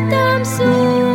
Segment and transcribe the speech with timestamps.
[0.00, 1.07] I'm so.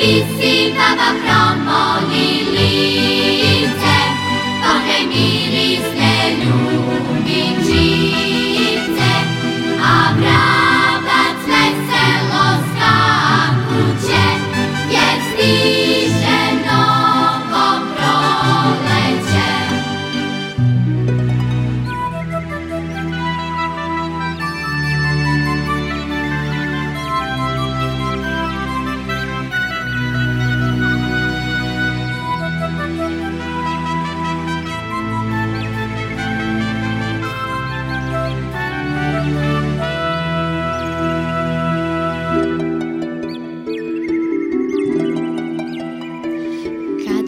[0.00, 3.96] Visi baba promo lilice,
[4.62, 5.49] Boże mi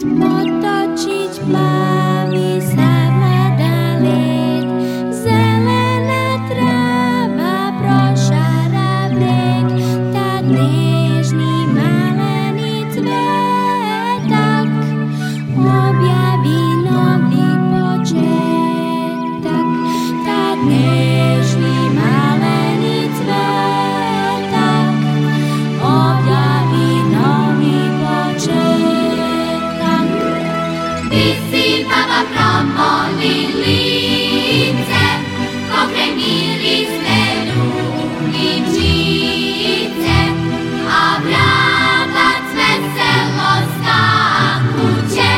[0.03, 0.42] my
[31.13, 35.05] Visinama promoli lice,
[35.69, 37.19] pokrenili ste
[37.49, 38.79] ljubičice,
[40.89, 45.33] a vrabac veselo skakuće,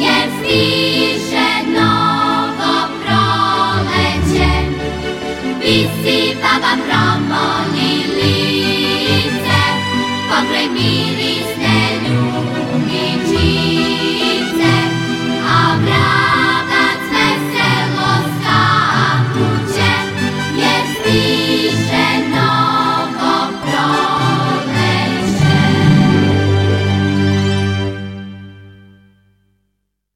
[0.00, 4.52] jer stiže novo proleće.
[5.60, 7.83] Visipama promoli